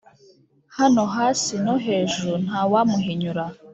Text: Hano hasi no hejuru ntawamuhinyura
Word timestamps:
Hano 0.77 1.03
hasi 1.15 1.53
no 1.65 1.75
hejuru 1.85 2.33
ntawamuhinyura 2.45 3.45